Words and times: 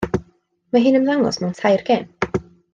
Mae 0.75 0.83
hi'n 0.85 0.97
ymddangos 1.01 1.39
mewn 1.45 1.55
tair 1.61 1.87
gêm. 1.91 2.11